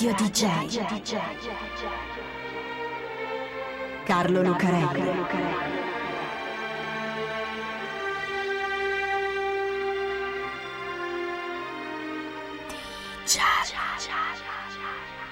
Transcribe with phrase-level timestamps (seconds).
[0.00, 0.46] Radio DJ.
[4.04, 5.02] Carlo Lucarelli.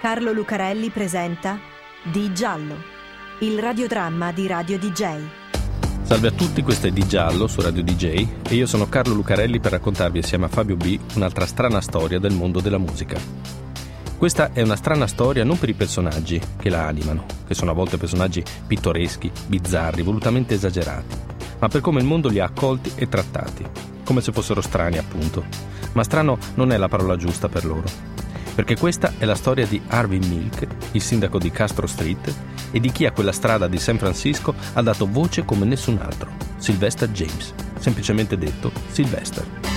[0.01, 1.61] Carlo Lucarelli presenta
[2.03, 2.75] Di Giallo,
[3.43, 5.21] il radiodramma di Radio DJ.
[6.03, 9.61] Salve a tutti, questo è Di Giallo su Radio DJ e io sono Carlo Lucarelli
[9.61, 13.66] per raccontarvi assieme a Fabio B un'altra strana storia del mondo della musica.
[14.19, 17.75] Questa è una strana storia non per i personaggi che la animano, che sono a
[17.75, 21.17] volte personaggi pittoreschi, bizzarri, volutamente esagerati,
[21.59, 23.65] ma per come il mondo li ha accolti e trattati,
[24.05, 25.45] come se fossero strani appunto.
[25.93, 28.15] Ma strano non è la parola giusta per loro
[28.57, 32.35] perché questa è la storia di Harvey Milk, il sindaco di Castro Street,
[32.71, 36.31] e di chi a quella strada di San Francisco ha dato voce come nessun altro,
[36.57, 39.76] Sylvester James, semplicemente detto Sylvester.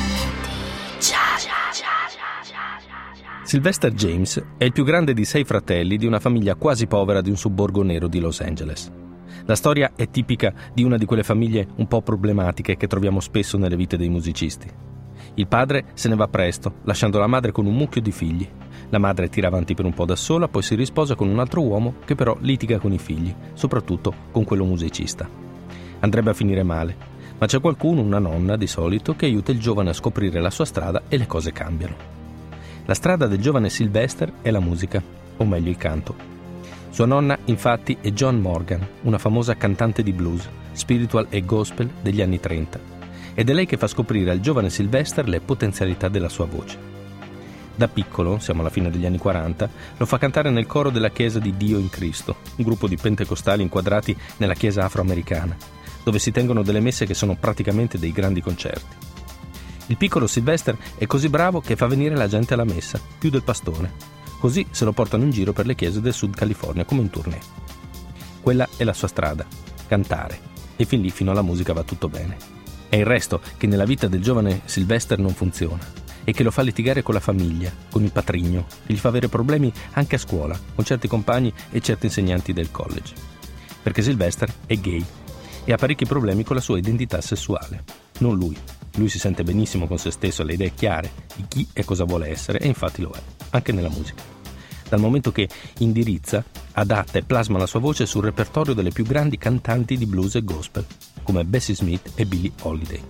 [3.49, 7.31] Sylvester James è il più grande di sei fratelli di una famiglia quasi povera di
[7.31, 8.91] un sobborgo nero di Los Angeles.
[9.45, 13.58] La storia è tipica di una di quelle famiglie un po' problematiche che troviamo spesso
[13.58, 14.69] nelle vite dei musicisti.
[15.33, 18.47] Il padre se ne va presto, lasciando la madre con un mucchio di figli.
[18.89, 21.61] La madre tira avanti per un po' da sola, poi si risposa con un altro
[21.61, 25.28] uomo che però litiga con i figli, soprattutto con quello musicista.
[26.02, 26.95] Andrebbe a finire male,
[27.39, 30.66] ma c'è qualcuno, una nonna di solito, che aiuta il giovane a scoprire la sua
[30.66, 32.19] strada e le cose cambiano.
[32.89, 34.99] La strada del giovane Sylvester è la musica,
[35.37, 36.15] o meglio il canto.
[36.89, 42.19] Sua nonna, infatti, è John Morgan, una famosa cantante di blues, spiritual e gospel degli
[42.19, 42.79] anni 30,
[43.35, 46.79] ed è lei che fa scoprire al giovane Sylvester le potenzialità della sua voce.
[47.75, 51.37] Da piccolo, siamo alla fine degli anni 40, lo fa cantare nel coro della Chiesa
[51.37, 55.55] di Dio in Cristo, un gruppo di pentecostali inquadrati nella Chiesa afroamericana,
[56.03, 59.08] dove si tengono delle messe che sono praticamente dei grandi concerti.
[59.89, 63.41] Il piccolo Sylvester è così bravo che fa venire la gente alla messa, più del
[63.41, 63.91] pastore.
[64.39, 67.41] Così se lo portano in giro per le chiese del Sud California come un tournée.
[68.39, 69.47] Quella è la sua strada,
[69.88, 70.39] cantare,
[70.75, 72.38] e fin lì fino alla musica va tutto bene.
[72.88, 75.83] È il resto che nella vita del giovane Sylvester non funziona
[76.23, 79.28] e che lo fa litigare con la famiglia, con il patrigno, e gli fa avere
[79.28, 83.16] problemi anche a scuola, con certi compagni e certi insegnanti del college.
[83.81, 85.03] Perché Sylvester è gay
[85.66, 87.83] e ha parecchi problemi con la sua identità sessuale.
[88.19, 88.55] Non lui.
[88.99, 92.03] Lui si sente benissimo con se stesso, ha le idee chiare di chi e cosa
[92.03, 93.21] vuole essere, e infatti lo è,
[93.51, 94.21] anche nella musica.
[94.89, 96.43] Dal momento che indirizza,
[96.73, 100.43] adatta e plasma la sua voce sul repertorio delle più grandi cantanti di blues e
[100.43, 100.85] gospel,
[101.23, 103.01] come Bessie Smith e Billie Holiday.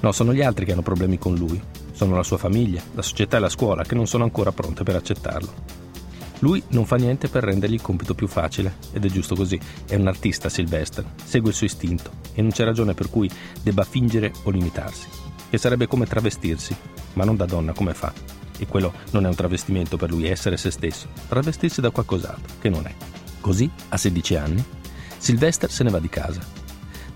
[0.00, 1.58] No, sono gli altri che hanno problemi con lui,
[1.92, 4.96] sono la sua famiglia, la società e la scuola che non sono ancora pronte per
[4.96, 5.79] accettarlo.
[6.40, 9.58] Lui non fa niente per rendergli il compito più facile, ed è giusto così.
[9.86, 13.30] È un artista Sylvester, segue il suo istinto e non c'è ragione per cui
[13.62, 15.06] debba fingere o limitarsi.
[15.48, 16.74] Che sarebbe come travestirsi,
[17.14, 18.12] ma non da donna come fa.
[18.58, 22.56] E quello non è un travestimento per lui, è essere se stesso, travestirsi da qualcos'altro,
[22.60, 22.94] che non è.
[23.40, 24.64] Così, a 16 anni,
[25.16, 26.60] Sylvester se ne va di casa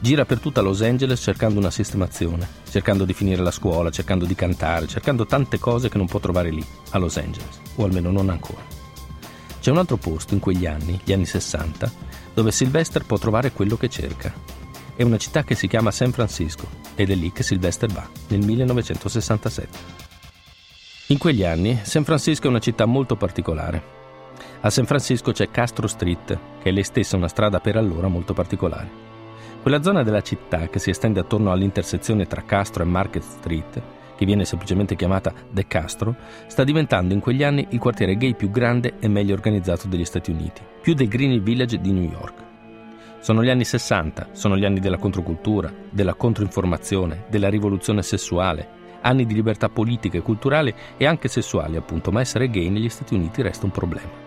[0.04, 4.34] Gira per tutta Los Angeles cercando una sistemazione, cercando di finire la scuola, cercando di
[4.34, 8.28] cantare, cercando tante cose che non può trovare lì, a Los Angeles, o almeno non
[8.28, 8.73] ancora.
[9.64, 11.91] C'è un altro posto in quegli anni, gli anni 60,
[12.34, 14.30] dove Sylvester può trovare quello che cerca.
[14.94, 18.44] È una città che si chiama San Francisco ed è lì che Sylvester va, nel
[18.44, 19.78] 1967.
[21.06, 23.82] In quegli anni San Francisco è una città molto particolare.
[24.60, 28.34] A San Francisco c'è Castro Street, che è lei stessa una strada per allora molto
[28.34, 28.91] particolare.
[29.62, 33.82] Quella zona della città che si estende attorno all'intersezione tra Castro e Market Street,
[34.16, 36.14] che viene semplicemente chiamata De Castro,
[36.47, 40.30] sta diventando in quegli anni il quartiere gay più grande e meglio organizzato degli Stati
[40.30, 42.42] Uniti, più del Greenwich Village di New York.
[43.20, 49.26] Sono gli anni 60, sono gli anni della controcultura, della controinformazione, della rivoluzione sessuale, anni
[49.26, 53.42] di libertà politica e culturale e anche sessuale appunto, ma essere gay negli Stati Uniti
[53.42, 54.22] resta un problema.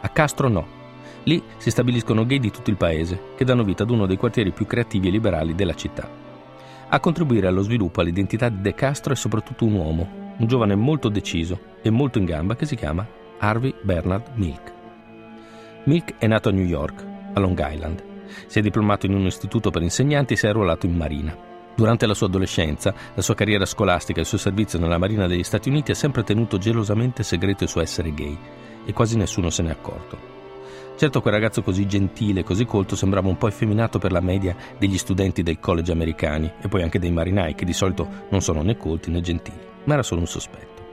[0.00, 0.84] A Castro no,
[1.26, 4.52] Lì si stabiliscono gay di tutto il paese, che danno vita ad uno dei quartieri
[4.52, 6.25] più creativi e liberali della città.
[6.88, 11.08] A contribuire allo sviluppo all'identità di De Castro è soprattutto un uomo, un giovane molto
[11.08, 13.04] deciso e molto in gamba che si chiama
[13.38, 14.72] Harvey Bernard Milk.
[15.84, 18.04] Milk è nato a New York, a Long Island.
[18.46, 21.36] Si è diplomato in un istituto per insegnanti e si è arruolato in marina.
[21.74, 25.42] Durante la sua adolescenza, la sua carriera scolastica e il suo servizio nella Marina degli
[25.42, 28.38] Stati Uniti ha sempre tenuto gelosamente segreto il suo essere gay
[28.84, 30.35] e quasi nessuno se n'è accorto.
[30.96, 34.96] Certo quel ragazzo così gentile, così colto, sembrava un po' effeminato per la media degli
[34.96, 38.78] studenti del college americani e poi anche dei marinai, che di solito non sono né
[38.78, 40.84] colti né gentili, ma era solo un sospetto.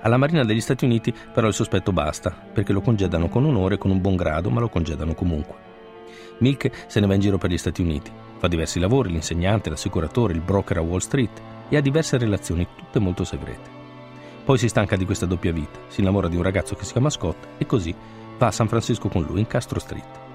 [0.00, 3.78] Alla Marina degli Stati Uniti però il sospetto basta, perché lo congedano con onore e
[3.78, 5.56] con un buon grado, ma lo congedano comunque.
[6.38, 10.32] Milk se ne va in giro per gli Stati Uniti, fa diversi lavori, l'insegnante, l'assicuratore,
[10.32, 13.76] il broker a Wall Street e ha diverse relazioni, tutte molto segrete.
[14.42, 17.10] Poi si stanca di questa doppia vita, si innamora di un ragazzo che si chiama
[17.10, 17.94] Scott e così
[18.38, 20.26] va a San Francisco con lui in Castro Street.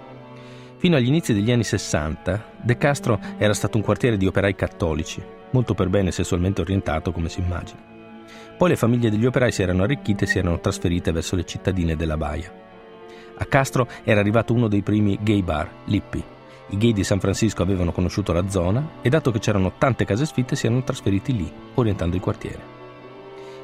[0.77, 5.23] Fino agli inizi degli anni 60, De Castro era stato un quartiere di operai cattolici,
[5.51, 7.79] molto per bene sessualmente orientato come si immagina.
[8.57, 11.95] Poi le famiglie degli operai si erano arricchite e si erano trasferite verso le cittadine
[11.95, 12.51] della Baia.
[13.35, 16.23] A Castro era arrivato uno dei primi gay bar, Lippi.
[16.69, 20.25] I gay di San Francisco avevano conosciuto la zona e dato che c'erano tante case
[20.25, 22.61] sfitte si erano trasferiti lì, orientando il quartiere.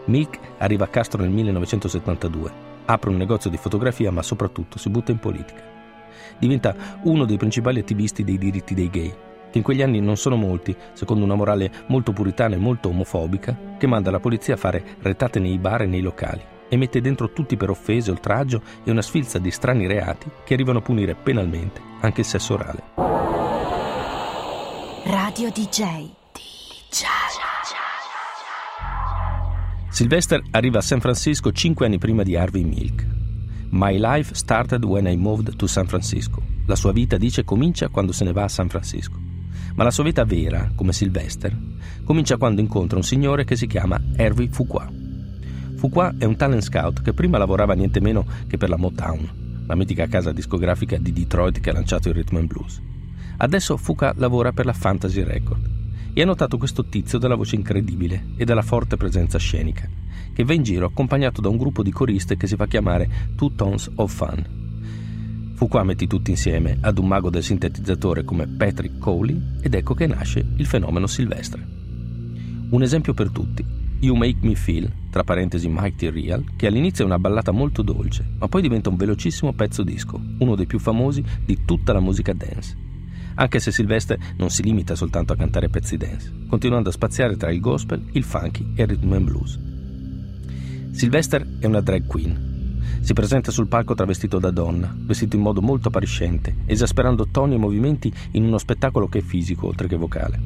[0.06, 5.12] Milk arriva a Castro nel 1972, apre un negozio di fotografia ma soprattutto si butta
[5.12, 5.77] in politica
[6.39, 9.13] diventa uno dei principali attivisti dei diritti dei gay,
[9.51, 13.75] che in quegli anni non sono molti, secondo una morale molto puritana e molto omofobica,
[13.77, 16.41] che manda la polizia a fare retate nei bar e nei locali
[16.71, 20.80] e mette dentro tutti per offese, oltraggio e una sfilza di strani reati che arrivano
[20.80, 22.83] a punire penalmente anche il sesso orale.
[25.06, 26.12] Radio DJ.
[26.31, 27.49] DJ.
[29.89, 33.06] Sylvester arriva a San Francisco cinque anni prima di Harvey Milk
[33.71, 36.41] My life started when I moved to San Francisco.
[36.65, 39.19] La sua vita, dice, comincia quando se ne va a San Francisco.
[39.75, 41.56] Ma la sua vita vera, come Sylvester,
[42.03, 44.91] comincia quando incontra un signore che si chiama Hervey Fuqua.
[45.75, 49.75] Fuqua è un talent scout che prima lavorava niente meno che per la Motown, la
[49.75, 52.81] mitica casa discografica di Detroit che ha lanciato il rhythm and blues.
[53.38, 55.69] Adesso Fuqua lavora per la Fantasy Record
[56.19, 59.88] e ha notato questo tizio dalla voce incredibile e dalla forte presenza scenica
[60.33, 63.54] che va in giro accompagnato da un gruppo di coriste che si fa chiamare Two
[63.56, 65.54] Tones of Fun.
[65.54, 69.94] Fu qua metti tutti insieme ad un mago del sintetizzatore come Patrick Cowley ed ecco
[69.94, 71.66] che nasce il fenomeno silvestre.
[72.69, 73.65] Un esempio per tutti,
[74.00, 78.25] You Make Me Feel, tra parentesi Mighty Real, che all'inizio è una ballata molto dolce,
[78.39, 82.33] ma poi diventa un velocissimo pezzo disco, uno dei più famosi di tutta la musica
[82.33, 82.88] dance.
[83.39, 87.50] Anche se Silvestre non si limita soltanto a cantare pezzi dance, continuando a spaziare tra
[87.50, 89.59] il gospel, il funky e il rhythm and blues.
[90.91, 92.97] Sylvester è una drag queen.
[93.00, 97.59] Si presenta sul palco travestito da donna, vestito in modo molto appariscente, esasperando toni e
[97.59, 100.38] movimenti in uno spettacolo che è fisico oltre che vocale.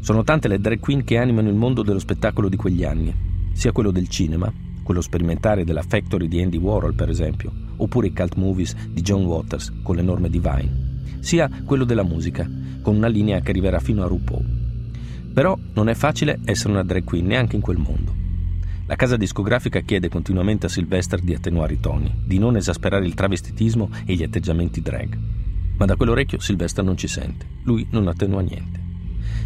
[0.00, 3.14] Sono tante le drag queen che animano il mondo dello spettacolo di quegli anni,
[3.54, 4.52] sia quello del cinema,
[4.82, 9.24] quello sperimentale della Factory di Andy Warhol per esempio, oppure i cult movies di John
[9.24, 10.85] Waters con l'enorme Divine,
[11.20, 12.48] sia quello della musica,
[12.82, 14.44] con una linea che arriverà fino a RuPaul.
[15.32, 18.14] Però non è facile essere una drag queen neanche in quel mondo.
[18.86, 23.14] La casa discografica chiede continuamente a Sylvester di attenuare i toni, di non esasperare il
[23.14, 25.18] travestitismo e gli atteggiamenti drag.
[25.76, 28.80] Ma da quell'orecchio Sylvester non ci sente, lui non attenua niente.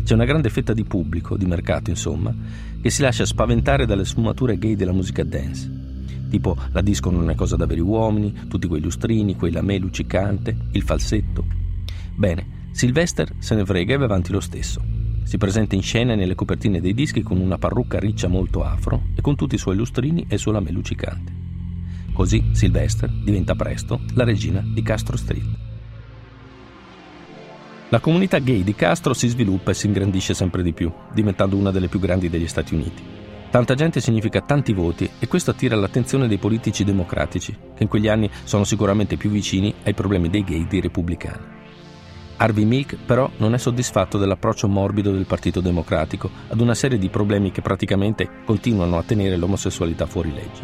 [0.04, 2.34] C'è una grande fetta di pubblico, di mercato insomma,
[2.80, 5.79] che si lascia spaventare dalle sfumature gay della musica dance.
[6.30, 10.56] Tipo la disco non è cosa da veri uomini, tutti quei lustrini, quei lamè luccicante,
[10.70, 11.44] il falsetto.
[12.14, 14.80] Bene, Sylvester se ne frega e va avanti lo stesso.
[15.24, 19.20] Si presenta in scena nelle copertine dei dischi con una parrucca riccia molto afro e
[19.20, 21.32] con tutti i suoi lustrini e il suo lame luccicante.
[22.12, 25.58] Così Sylvester diventa presto la regina di Castro Street.
[27.88, 31.72] La comunità gay di Castro si sviluppa e si ingrandisce sempre di più, diventando una
[31.72, 33.19] delle più grandi degli Stati Uniti.
[33.50, 38.06] Tanta gente significa tanti voti e questo attira l'attenzione dei politici democratici, che in quegli
[38.06, 41.58] anni sono sicuramente più vicini ai problemi dei gay dei repubblicani.
[42.36, 47.08] Harvey Milk però non è soddisfatto dell'approccio morbido del Partito Democratico ad una serie di
[47.08, 50.62] problemi che praticamente continuano a tenere l'omosessualità fuori legge.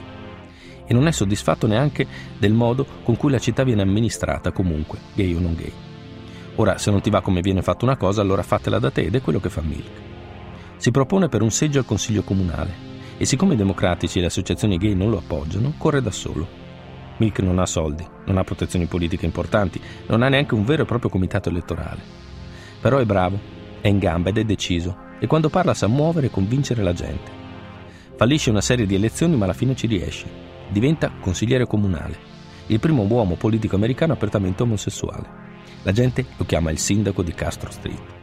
[0.87, 2.07] E non è soddisfatto neanche
[2.39, 5.73] del modo con cui la città viene amministrata comunque, gay o non gay.
[6.55, 9.17] Ora, se non ti va come viene fatta una cosa, allora fatela da te ed
[9.17, 10.15] è quello che fa Milk.
[10.77, 12.85] Si propone per un seggio al Consiglio Comunale
[13.17, 16.65] e siccome i democratici e le associazioni gay non lo appoggiano, corre da solo
[17.19, 20.87] Milk non ha soldi, non ha protezioni politiche importanti, non ha neanche un vero e
[20.87, 22.03] proprio comitato elettorale.
[22.81, 23.39] Però è bravo,
[23.81, 27.45] è in gamba ed è deciso e quando parla sa muovere e convincere la gente.
[28.17, 30.45] Fallisce una serie di elezioni ma alla fine ci riesce.
[30.69, 32.19] Diventa consigliere comunale,
[32.67, 35.45] il primo uomo politico americano apertamente omosessuale.
[35.85, 38.15] La gente lo chiama il sindaco di Castro Street.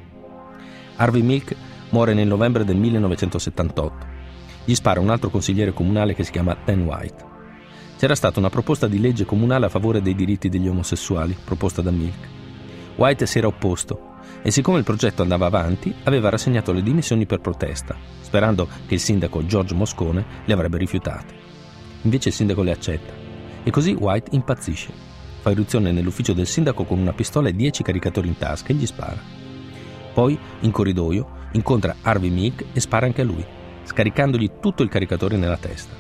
[0.98, 1.55] Harvey Milk
[1.93, 4.05] muore nel novembre del 1978.
[4.65, 7.31] Gli spara un altro consigliere comunale che si chiama Dan White
[8.03, 11.89] c'era stata una proposta di legge comunale a favore dei diritti degli omosessuali, proposta da
[11.89, 12.27] Milk.
[12.97, 17.39] White si era opposto e siccome il progetto andava avanti, aveva rassegnato le dimissioni per
[17.39, 21.33] protesta, sperando che il sindaco George Moscone le avrebbe rifiutate.
[22.01, 23.13] Invece il sindaco le accetta
[23.63, 24.91] e così White impazzisce.
[25.39, 28.85] Fa irruzione nell'ufficio del sindaco con una pistola e dieci caricatori in tasca e gli
[28.85, 29.21] spara.
[30.13, 33.45] Poi, in corridoio, incontra Harvey Milk e spara anche a lui,
[33.83, 35.95] scaricandogli tutto il caricatore nella testa.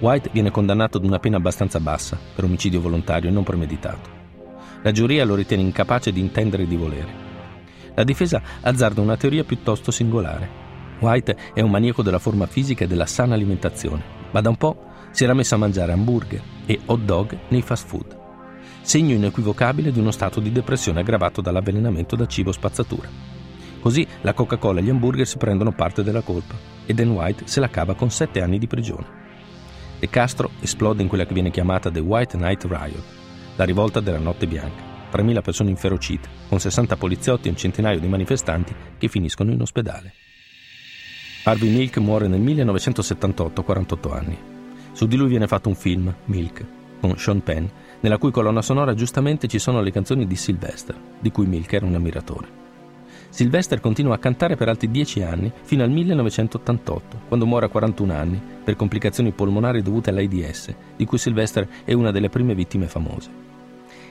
[0.00, 4.18] White viene condannato ad una pena abbastanza bassa per omicidio volontario e non premeditato.
[4.82, 7.28] La giuria lo ritiene incapace di intendere di volere.
[7.94, 10.68] La difesa azzarda una teoria piuttosto singolare.
[11.00, 14.84] White è un maniaco della forma fisica e della sana alimentazione, ma da un po'
[15.10, 18.16] si era messo a mangiare hamburger e hot dog nei fast food,
[18.80, 23.29] segno inequivocabile di uno stato di depressione aggravato dall'avvelenamento da cibo spazzatura.
[23.80, 27.60] Così la Coca-Cola e gli hamburger si prendono parte della colpa e Dan White se
[27.60, 29.18] la cava con sette anni di prigione.
[29.98, 33.04] De Castro esplode in quella che viene chiamata The White Night Riot,
[33.56, 34.88] la rivolta della notte bianca.
[35.10, 40.14] 3.000 persone inferocite, con 60 poliziotti e un centinaio di manifestanti che finiscono in ospedale.
[41.42, 44.38] Harvey Milk muore nel 1978 a 48 anni.
[44.92, 46.64] Su di lui viene fatto un film, Milk,
[47.00, 47.66] con Sean Penn,
[48.00, 51.86] nella cui colonna sonora giustamente ci sono le canzoni di Sylvester, di cui Milk era
[51.86, 52.59] un ammiratore.
[53.30, 58.12] Sylvester continua a cantare per altri dieci anni, fino al 1988, quando muore a 41
[58.12, 63.30] anni per complicazioni polmonari dovute all'AIDS, di cui Sylvester è una delle prime vittime famose.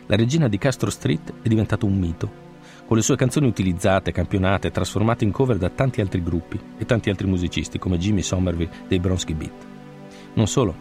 [0.05, 2.47] La regina di Castro Street è diventata un mito,
[2.85, 7.09] con le sue canzoni utilizzate, campionate, trasformate in cover da tanti altri gruppi e tanti
[7.11, 9.65] altri musicisti come Jimmy Somerville dei Bronsky Beat.
[10.33, 10.73] Non solo,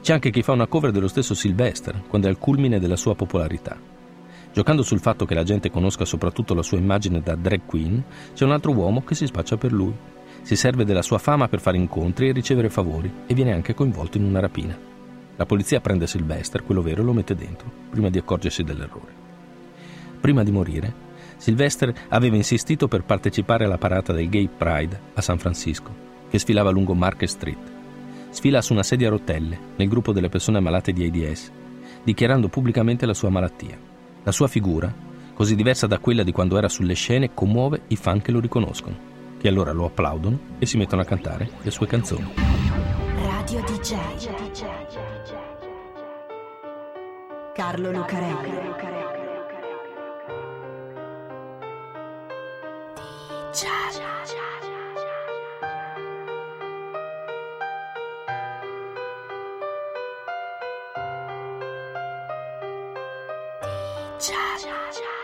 [0.00, 3.16] c'è anche chi fa una cover dello stesso Sylvester, quando è al culmine della sua
[3.16, 3.95] popolarità.
[4.56, 8.46] Giocando sul fatto che la gente conosca soprattutto la sua immagine da drag queen, c'è
[8.46, 9.94] un altro uomo che si spaccia per lui.
[10.40, 14.16] Si serve della sua fama per fare incontri e ricevere favori e viene anche coinvolto
[14.16, 14.74] in una rapina.
[15.36, 19.12] La polizia prende Sylvester, quello vero, e lo mette dentro, prima di accorgersi dell'errore.
[20.22, 20.94] Prima di morire,
[21.36, 25.94] Sylvester aveva insistito per partecipare alla parata del Gay Pride a San Francisco,
[26.30, 27.74] che sfilava lungo Market Street
[28.30, 31.50] sfila su una sedia a rotelle nel gruppo delle persone malate di AIDS,
[32.02, 33.85] dichiarando pubblicamente la sua malattia.
[34.26, 34.92] La sua figura,
[35.34, 38.98] così diversa da quella di quando era sulle scene, commuove i fan che lo riconoscono,
[39.38, 42.32] che allora lo applaudono e si mettono a cantare le sue canzoni.
[43.14, 43.94] Radio DJ
[47.54, 48.50] Carlo Lucarelli.
[53.52, 54.15] DJ
[64.18, 65.15] 加加加。